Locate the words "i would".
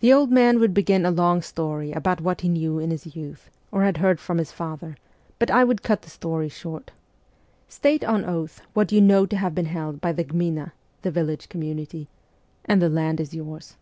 5.50-5.82